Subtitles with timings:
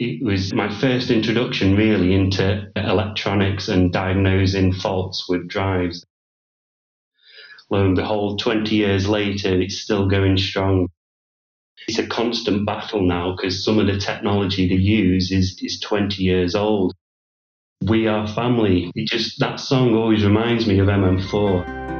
[0.00, 6.06] it was my first introduction really into electronics and diagnosing faults with drives.
[7.68, 10.88] Lo and behold, 20 years later, it's still going strong.
[11.86, 16.22] It's a constant battle now because some of the technology they use is, is 20
[16.22, 16.94] years old.
[17.82, 18.90] We are family.
[18.94, 21.99] It just that song always reminds me of MM4.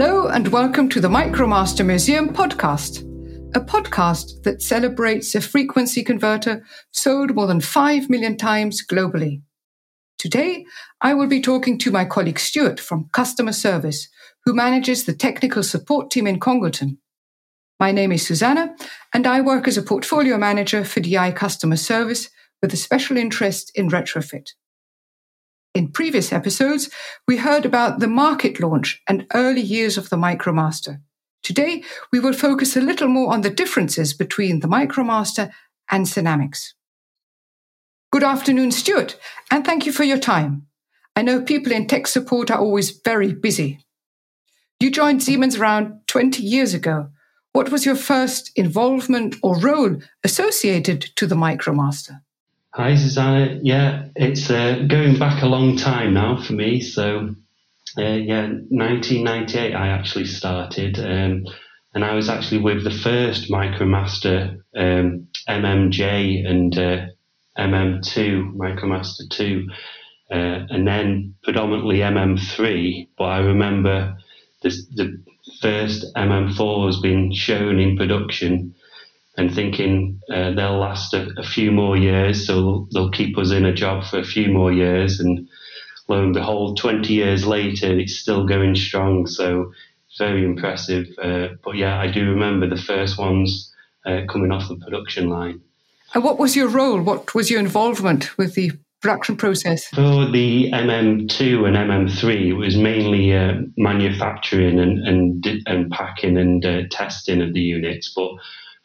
[0.00, 3.00] Hello, and welcome to the Micromaster Museum podcast,
[3.56, 9.42] a podcast that celebrates a frequency converter sold more than 5 million times globally.
[10.16, 10.64] Today,
[11.00, 14.08] I will be talking to my colleague Stuart from Customer Service,
[14.44, 16.98] who manages the technical support team in Congleton.
[17.80, 18.76] My name is Susanna,
[19.12, 22.30] and I work as a portfolio manager for DI Customer Service
[22.62, 24.50] with a special interest in retrofit.
[25.74, 26.90] In previous episodes,
[27.26, 31.00] we heard about the market launch and early years of the MicroMaster.
[31.42, 35.50] Today, we will focus a little more on the differences between the MicroMaster
[35.90, 36.72] and Sinamics.
[38.10, 39.18] Good afternoon, Stuart,
[39.50, 40.66] and thank you for your time.
[41.14, 43.84] I know people in tech support are always very busy.
[44.80, 47.08] You joined Siemens around 20 years ago.
[47.52, 52.20] What was your first involvement or role associated to the MicroMaster?
[52.78, 53.58] Hi, Susanna.
[53.60, 56.80] Yeah, it's uh, going back a long time now for me.
[56.80, 57.34] So,
[57.98, 61.44] uh, yeah, 1998 I actually started, um,
[61.92, 67.06] and I was actually with the first MicroMaster um, MMJ and uh,
[67.58, 69.66] MM2, MicroMaster 2,
[70.30, 70.34] uh,
[70.70, 73.08] and then predominantly MM3.
[73.18, 74.16] But I remember
[74.62, 75.20] this, the
[75.60, 78.76] first MM4 has been shown in production
[79.38, 83.64] and thinking uh, they'll last a, a, few more years, so they'll keep us in
[83.64, 85.20] a job for a few more years.
[85.20, 85.48] And
[86.08, 89.28] lo and behold, 20 years later, it's still going strong.
[89.28, 89.72] So
[90.18, 91.06] very impressive.
[91.22, 93.72] Uh, but yeah, I do remember the first ones
[94.04, 95.60] uh, coming off the production line.
[96.14, 97.00] And what was your role?
[97.00, 99.86] What was your involvement with the production process?
[99.86, 106.66] For the MM2 and MM3, it was mainly uh, manufacturing and, and, and packing and
[106.66, 108.12] uh, testing of the units.
[108.16, 108.32] But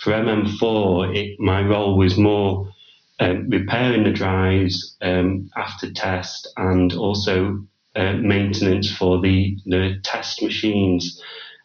[0.00, 2.72] for MM4, it, my role was more
[3.20, 7.62] um, repairing the drives um, after test and also
[7.94, 11.20] uh, maintenance for the, the test machines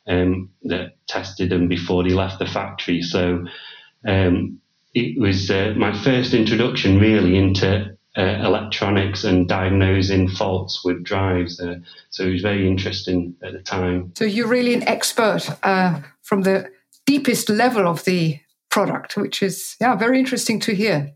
[0.07, 3.01] um, that tested them before they left the factory.
[3.01, 3.46] So
[4.06, 4.59] um,
[4.94, 11.59] it was uh, my first introduction really into uh, electronics and diagnosing faults with drives.
[11.59, 11.75] Uh,
[12.09, 14.12] so it was very interesting at the time.
[14.16, 16.69] So you're really an expert uh, from the
[17.05, 18.39] deepest level of the
[18.69, 21.11] product, which is yeah very interesting to hear.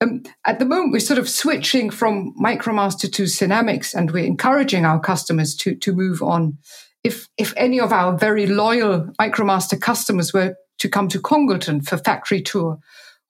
[0.00, 4.84] Um, at the moment, we're sort of switching from MicroMaster to Sinamics, and we're encouraging
[4.84, 6.58] our customers to to move on.
[7.02, 11.96] If if any of our very loyal MicroMaster customers were to come to Congleton for
[11.96, 12.78] factory tour,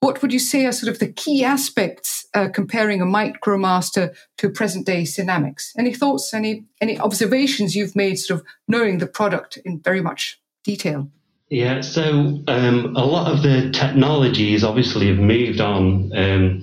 [0.00, 4.50] what would you say are sort of the key aspects uh, comparing a MicroMaster to
[4.50, 5.72] present day Sinamics?
[5.78, 6.34] Any thoughts?
[6.34, 11.10] Any any observations you've made, sort of knowing the product in very much detail?
[11.50, 16.62] Yeah, so um, a lot of the technologies obviously have moved on, um,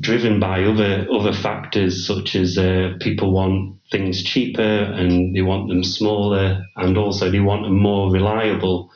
[0.00, 5.68] driven by other other factors such as uh, people want things cheaper and they want
[5.68, 8.90] them smaller, and also they want them more reliable.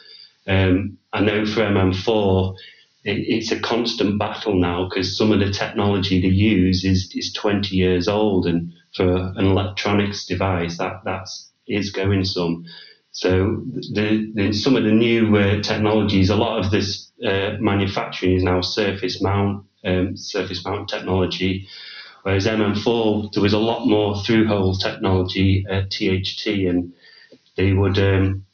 [0.47, 2.57] Um, I know for MM4,
[3.05, 7.33] it, it's a constant battle now because some of the technology they use is is
[7.35, 9.07] 20 years old, and for
[9.37, 12.65] an electronics device, that that's is going some.
[13.19, 18.37] So the, the, some of the new uh, technologies, a lot of this uh, manufacturing
[18.37, 21.67] is now surface mount, um, surface mount technology.
[22.23, 26.93] Whereas MM4, there was a lot more through-hole technology at THT, and
[27.57, 28.47] they would um,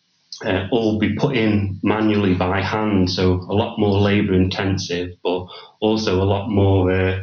[0.47, 5.45] uh, all be put in manually by hand, so a lot more labour intensive, but
[5.81, 7.21] also a lot more uh,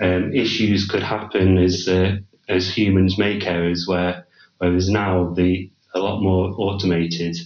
[0.00, 2.16] um, issues could happen as uh,
[2.48, 3.86] as humans make errors.
[3.86, 4.26] Where
[4.58, 7.36] whereas now the a lot more automated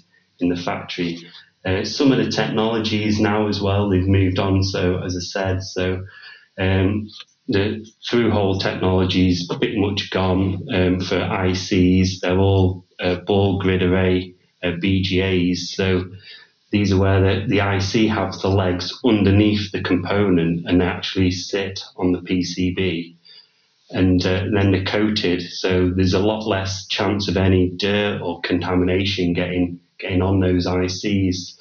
[0.40, 1.19] in the factory.
[1.64, 4.62] Uh, some of the technologies now as well, they've moved on.
[4.62, 6.04] So as I said, so
[6.58, 7.08] um,
[7.48, 12.20] the through-hole technology is pretty much gone um, for ICs.
[12.20, 15.58] They're all uh, ball grid array uh, BGAs.
[15.58, 16.04] So
[16.70, 21.81] these are where the, the IC have the legs underneath the component and actually sit
[21.96, 23.15] on the PCB
[23.91, 28.41] and uh, then they're coated, so there's a lot less chance of any dirt or
[28.43, 31.55] contamination getting getting on those ICs.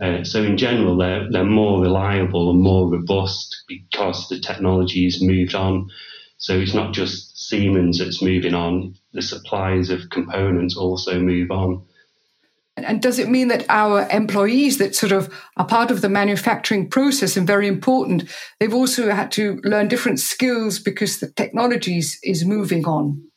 [0.00, 5.22] Uh, so in general, they're they're more reliable and more robust because the technology has
[5.22, 5.88] moved on
[6.38, 11.84] So it's not just Siemens that's moving on, the suppliers of components also move on.
[12.84, 16.88] And does it mean that our employees that sort of are part of the manufacturing
[16.88, 18.24] process and very important,
[18.58, 23.28] they've also had to learn different skills because the technology is moving on?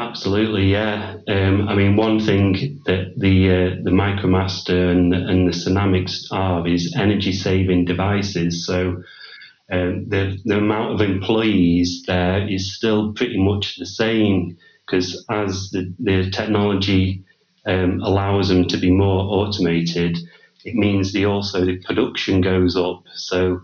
[0.00, 1.16] Absolutely, yeah.
[1.28, 6.66] Um, I mean, one thing that the uh, the MicroMaster and, and the Sinamics are
[6.66, 8.64] is energy saving devices.
[8.64, 9.02] So
[9.70, 14.56] um, the the amount of employees there is still pretty much the same
[14.86, 17.22] because as the, the technology
[17.66, 20.18] um, allows them to be more automated,
[20.64, 23.04] it means the also the production goes up.
[23.14, 23.60] So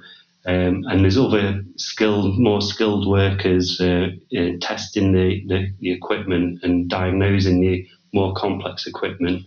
[0.47, 6.61] um, and there's other skilled, more skilled workers uh, uh, testing the, the, the, equipment
[6.63, 9.45] and diagnosing the more complex equipment.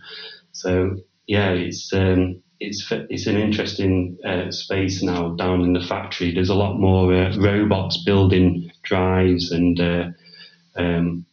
[0.52, 0.96] So
[1.26, 6.34] yeah, it's um, it's it's an interesting uh, space now down in the factory.
[6.34, 10.04] There's a lot more uh, robots building drives and uh,
[10.76, 11.24] um,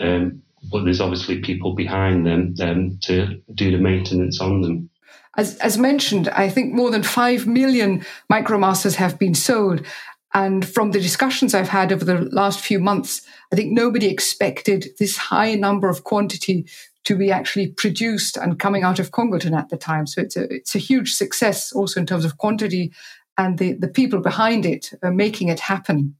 [0.00, 4.90] um, but there's obviously people behind them um, to do the maintenance on them.
[5.36, 9.86] As, as mentioned, I think more than 5 million MicroMasters have been sold.
[10.34, 13.22] And from the discussions I've had over the last few months,
[13.52, 16.66] I think nobody expected this high number of quantity
[17.04, 20.06] to be actually produced and coming out of Congleton at the time.
[20.06, 22.92] So it's a, it's a huge success also in terms of quantity
[23.38, 26.16] and the, the people behind it are making it happen.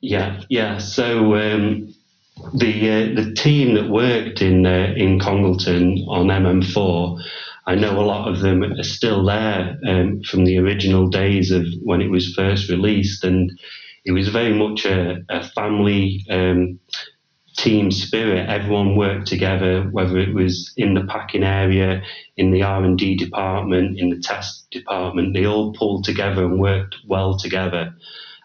[0.00, 0.78] Yeah, yeah.
[0.78, 1.94] So um,
[2.54, 7.20] the uh, the team that worked in uh, in Congleton on MM4
[7.68, 11.66] I know a lot of them are still there um, from the original days of
[11.82, 13.60] when it was first released, and
[14.06, 16.80] it was very much a, a family um,
[17.58, 18.48] team spirit.
[18.48, 22.02] Everyone worked together, whether it was in the packing area,
[22.38, 25.34] in the R and D department, in the test department.
[25.34, 27.94] They all pulled together and worked well together.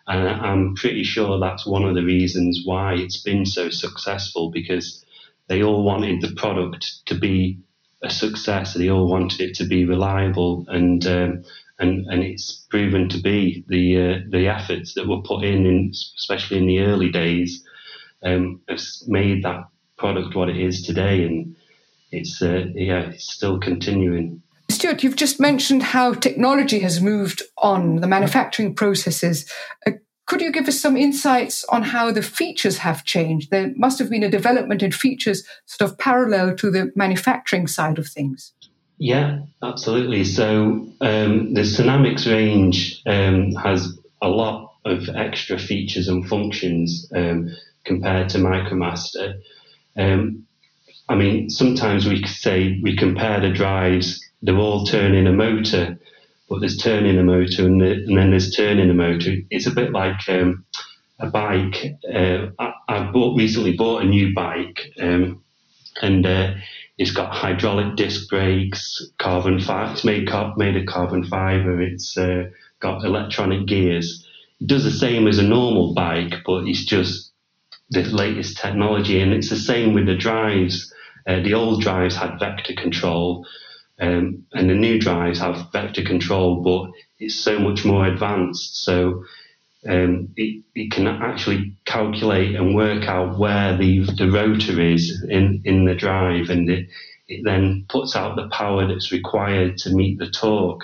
[0.07, 5.05] And I'm pretty sure that's one of the reasons why it's been so successful because
[5.47, 7.59] they all wanted the product to be
[8.03, 8.73] a success.
[8.73, 11.45] They all wanted it to be reliable, and um,
[11.79, 15.91] and and it's proven to be the uh, the efforts that were put in, in
[16.17, 17.63] especially in the early days,
[18.23, 19.65] um, has made that
[19.97, 21.55] product what it is today, and
[22.11, 24.42] it's uh, yeah, it's still continuing.
[24.83, 29.49] Stuart, you've just mentioned how technology has moved on the manufacturing processes.
[29.87, 29.91] Uh,
[30.25, 33.49] could you give us some insights on how the features have changed?
[33.49, 37.97] There must have been a development in features sort of parallel to the manufacturing side
[37.97, 38.51] of things.
[38.97, 40.25] Yeah, absolutely.
[40.25, 47.55] So um, the Sinamics range um, has a lot of extra features and functions um,
[47.85, 49.39] compared to MicroMaster.
[49.95, 50.45] Um,
[51.09, 55.99] I mean, sometimes we say we compare the drives, they're all turning a motor
[56.53, 59.37] but there's turning a motor and, the, and then there's turning a motor.
[59.49, 60.63] It's a bit like um,
[61.19, 61.95] a bike.
[62.07, 65.41] Uh, I, I, bought recently bought a new bike, um,
[66.03, 66.53] and uh,
[66.99, 69.93] it's got hydraulic disc brakes, carbon fiber.
[69.93, 71.81] It's made made of carbon fiber.
[71.81, 74.23] It's uh, got electronic gears.
[74.61, 77.31] It does the same as a normal bike, but it's just
[77.93, 80.93] the latest technology, and it's the same with the drives.
[81.27, 83.45] Uh, the old drives had vector control,
[83.99, 88.83] um, and the new drives have vector control, but it's so much more advanced.
[88.83, 89.23] So
[89.87, 95.61] um, it, it, can actually calculate and work out where the, the rotor is in,
[95.65, 96.87] in the drive, and it,
[97.27, 100.83] it then puts out the power that's required to meet the torque.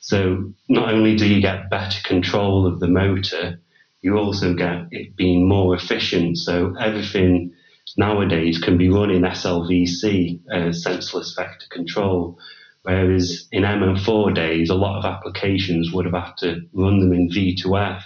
[0.00, 3.60] So not only do you get better control of the motor,
[4.02, 6.38] you also get it being more efficient.
[6.38, 7.52] So everything
[7.96, 12.38] nowadays can be run in SLVC, uh, sensorless vector control,
[12.82, 17.28] whereas in MM4 days, a lot of applications would have had to run them in
[17.28, 18.02] V2F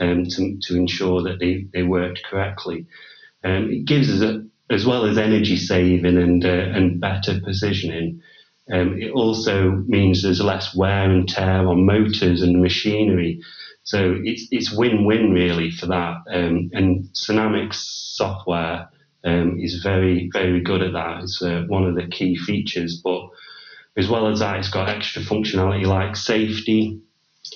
[0.00, 2.86] um, to, to ensure that they, they worked correctly.
[3.44, 8.20] Um, it gives us, a, as well as energy saving and, uh, and better positioning,
[8.72, 13.40] um, it also means there's less wear and tear on motors and machinery.
[13.84, 16.22] So it's it's win-win really for that.
[16.30, 18.88] Um, and Sinamics software
[19.24, 21.22] um, is very, very good at that.
[21.22, 23.00] It's uh, one of the key features.
[23.02, 23.28] But
[23.96, 27.00] as well as that, it's got extra functionality like safety.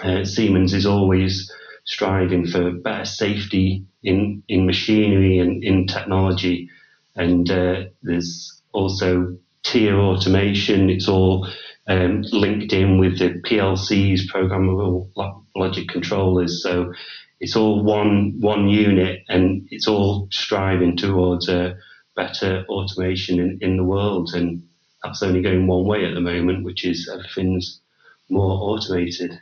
[0.02, 1.50] Uh, Siemens is always
[1.84, 6.68] striving for better safety in, in machinery and in technology.
[7.14, 10.90] And uh, there's also tier automation.
[10.90, 11.48] It's all
[11.88, 15.10] um, linked in with the PLCs, programmable
[15.54, 16.62] logic controllers.
[16.62, 16.92] So
[17.40, 21.76] it's all one one unit, and it's all striving towards a
[22.14, 24.62] better automation in, in the world, and
[25.02, 27.80] that's only going one way at the moment, which is everything's
[28.28, 29.38] more automated.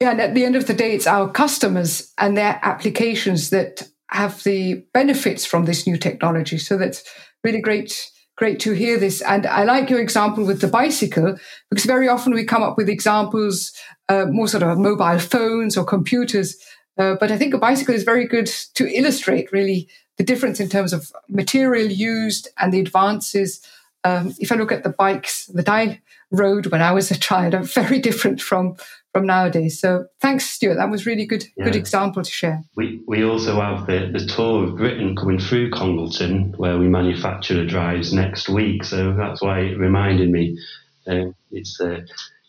[0.00, 3.88] Yeah, and at the end of the day, it's our customers and their applications that
[4.08, 6.58] have the benefits from this new technology.
[6.58, 7.04] So that's
[7.44, 9.20] really great great to hear this.
[9.20, 11.36] And I like your example with the bicycle
[11.68, 13.70] because very often we come up with examples
[14.08, 16.56] uh, more sort of mobile phones or computers.
[16.96, 20.70] Uh, but I think a bicycle is very good to illustrate really the difference in
[20.70, 23.60] terms of material used and the advances.
[24.04, 27.54] Um, if I look at the bikes that I rode when I was a child,
[27.54, 28.76] are very different from
[29.12, 29.80] from nowadays.
[29.80, 30.76] So thanks, Stuart.
[30.76, 31.64] That was really good yeah.
[31.64, 32.62] good example to share.
[32.76, 37.54] We we also have the, the tour of Britain coming through Congleton, where we manufacture
[37.54, 38.84] the drives next week.
[38.84, 40.58] So that's why it reminded me.
[41.06, 42.00] Uh, it's uh,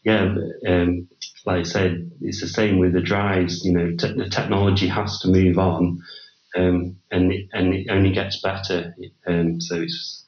[0.04, 0.36] yeah,
[0.68, 1.08] um,
[1.46, 3.64] like I said, it's the same with the drives.
[3.66, 6.02] You know, te- the technology has to move on,
[6.56, 8.96] um, and it, and it only gets better.
[9.28, 10.21] Um, so it's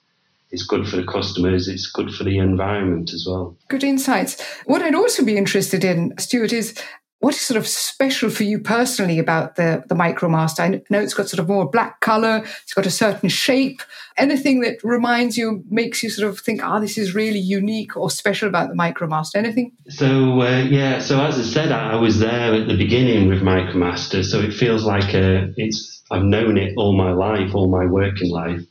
[0.54, 3.58] it's good for the customers, it's good for the environment as well.
[3.70, 4.40] Good insights.
[4.66, 6.80] What I'd also be interested in, Stuart, is
[7.20, 10.60] what is sort of special for you personally about the, the Micromaster?
[10.60, 13.82] I know it's got sort of more black color, it's got a certain shape.
[14.16, 17.98] Anything that reminds you, makes you sort of think, ah, oh, this is really unique
[17.98, 19.38] or special about the Micromaster?
[19.38, 19.72] Anything?
[19.90, 24.24] So, uh, yeah, so as I said, I was there at the beginning with Micromaster,
[24.24, 28.30] so it feels like uh, it's, I've known it all my life, all my working
[28.30, 28.62] life.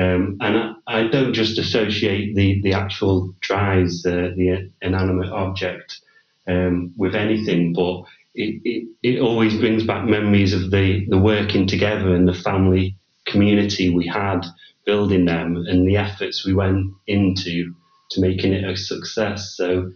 [0.00, 6.00] Um, and I, I, don't just associate the, the actual drives, uh, the inanimate object,
[6.48, 8.04] um, with anything, but
[8.34, 12.96] it, it, it always brings back memories of the, the working together and the family
[13.26, 14.40] community we had
[14.86, 17.74] building them and the efforts we went into
[18.10, 19.54] to making it a success.
[19.54, 19.92] So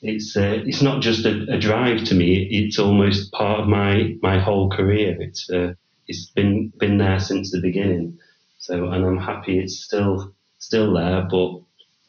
[0.00, 4.16] it's uh, it's not just a, a, drive to me; it's almost part of my
[4.20, 5.20] my whole career.
[5.20, 5.74] It's uh,
[6.08, 8.18] it's been been there since the beginning.
[8.62, 11.26] So, and I'm happy it's still still there.
[11.28, 11.60] But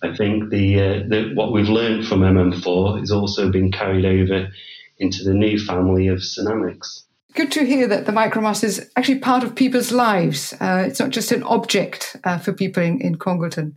[0.03, 4.49] I think the, uh, the what we've learned from MM4 is also been carried over
[4.99, 7.05] into the new family of Sinamics.
[7.33, 10.53] Good to hear that the Micromaster is actually part of people's lives.
[10.61, 13.75] Uh, it's not just an object uh, for people in, in Congleton.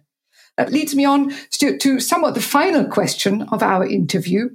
[0.58, 4.50] That leads me on, Stuart, to somewhat the final question of our interview.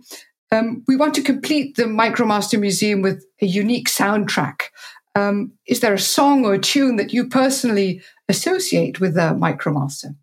[0.51, 4.65] Um, we want to complete the Micromaster Museum with a unique soundtrack
[5.15, 10.15] um, is there a song or a tune that you personally associate with the Micromaster?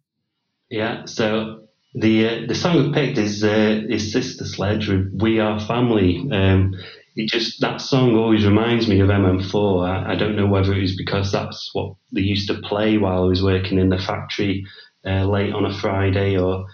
[0.71, 1.63] Yeah, so
[1.95, 6.29] the uh, the song I picked is uh, is Sister Sledge with "We Are Family."
[6.31, 6.75] Um,
[7.17, 9.89] it just that song always reminds me of MM4.
[9.89, 13.25] I, I, don't know whether it was because that's what they used to play while
[13.25, 14.65] I was working in the factory
[15.05, 16.67] uh, late on a Friday, or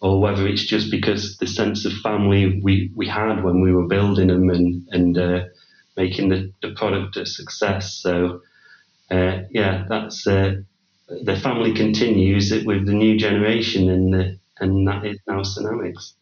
[0.00, 3.86] or whether it's just because the sense of family we, we had when we were
[3.86, 5.44] building them and and uh,
[5.96, 7.94] making the, the product a success.
[7.94, 8.42] So,
[9.10, 10.56] uh, yeah, that's uh,
[11.08, 16.12] the family continues it with the new generation, and and that is now Sinamics.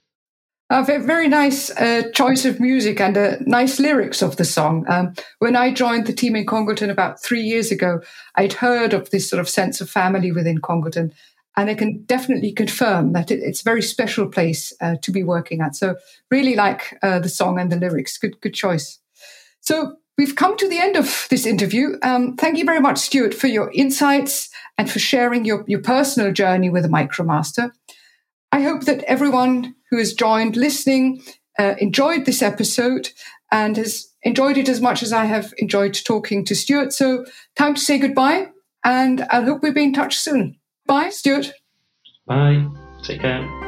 [0.71, 4.87] A very nice uh, choice of music and uh, nice lyrics of the song.
[4.89, 8.01] Um, when I joined the team in Congleton about three years ago,
[8.35, 11.13] I'd heard of this sort of sense of family within Congleton,
[11.57, 15.23] and I can definitely confirm that it, it's a very special place uh, to be
[15.23, 15.77] working at.
[15.77, 15.97] So,
[16.31, 18.17] really like uh, the song and the lyrics.
[18.19, 18.99] Good, good choice.
[19.65, 21.97] So we've come to the end of this interview.
[22.03, 26.33] Um, thank you very much, Stuart, for your insights and for sharing your, your personal
[26.33, 27.73] journey with the MicroMaster.
[28.53, 31.23] I hope that everyone who has joined listening
[31.59, 33.11] uh, enjoyed this episode
[33.51, 36.93] and has enjoyed it as much as I have enjoyed talking to Stuart.
[36.93, 37.25] So
[37.57, 38.49] time to say goodbye
[38.85, 40.57] and I hope we'll be in touch soon.
[40.87, 41.53] Bye, Stuart.
[42.27, 42.67] Bye.
[43.03, 43.64] Take care.